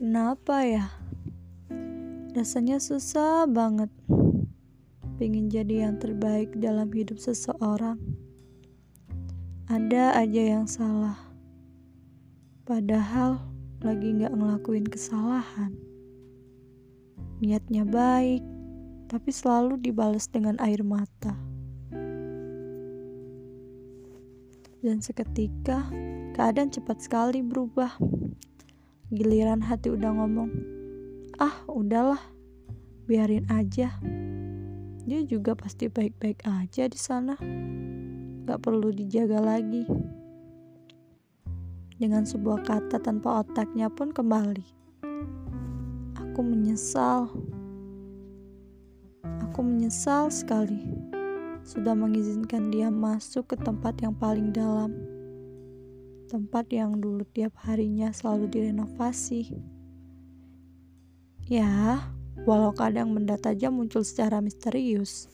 Kenapa 0.00 0.64
ya? 0.64 0.88
Rasanya 2.32 2.80
susah 2.80 3.44
banget. 3.44 3.92
Pengen 5.20 5.52
jadi 5.52 5.84
yang 5.84 6.00
terbaik 6.00 6.56
dalam 6.56 6.88
hidup 6.88 7.20
seseorang. 7.20 8.00
Ada 9.68 10.16
aja 10.16 10.56
yang 10.56 10.64
salah. 10.64 11.20
Padahal 12.64 13.44
lagi 13.84 14.16
gak 14.16 14.32
ngelakuin 14.32 14.88
kesalahan. 14.88 15.76
Niatnya 17.44 17.84
baik, 17.84 18.40
tapi 19.04 19.28
selalu 19.28 19.84
dibalas 19.84 20.32
dengan 20.32 20.56
air 20.64 20.80
mata. 20.80 21.36
Dan 24.80 25.04
seketika, 25.04 25.92
keadaan 26.32 26.72
cepat 26.72 27.04
sekali 27.04 27.44
berubah. 27.44 28.00
Giliran 29.10 29.58
hati 29.58 29.90
udah 29.90 30.14
ngomong, 30.14 30.54
ah 31.42 31.66
udahlah, 31.66 32.22
biarin 33.10 33.42
aja. 33.50 33.90
Dia 35.02 35.26
juga 35.26 35.58
pasti 35.58 35.90
baik-baik 35.90 36.46
aja 36.46 36.86
di 36.86 36.94
sana. 36.94 37.34
Gak 38.46 38.62
perlu 38.62 38.94
dijaga 38.94 39.42
lagi. 39.42 39.82
Dengan 41.98 42.22
sebuah 42.22 42.62
kata 42.62 43.02
tanpa 43.02 43.42
otaknya 43.42 43.90
pun 43.90 44.14
kembali. 44.14 44.66
Aku 46.14 46.46
menyesal. 46.46 47.34
Aku 49.50 49.58
menyesal 49.66 50.30
sekali 50.30 50.86
sudah 51.66 51.98
mengizinkan 51.98 52.70
dia 52.70 52.94
masuk 52.94 53.50
ke 53.50 53.56
tempat 53.58 53.98
yang 54.06 54.14
paling 54.14 54.54
dalam 54.54 54.94
tempat 56.30 56.70
yang 56.70 57.02
dulu 57.02 57.26
tiap 57.26 57.58
harinya 57.66 58.14
selalu 58.14 58.46
direnovasi. 58.46 59.58
Ya, 61.50 62.06
walau 62.46 62.70
kadang 62.70 63.10
benda 63.10 63.34
tajam 63.34 63.74
muncul 63.74 64.06
secara 64.06 64.38
misterius. 64.38 65.26